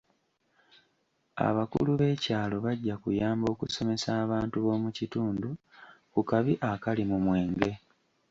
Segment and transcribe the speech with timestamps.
[1.47, 5.49] Abakulu b'ekyalo bajja kuyamba okusomesa abantu b'omu kitundu
[6.13, 7.71] ku kabi akali mu mwenge.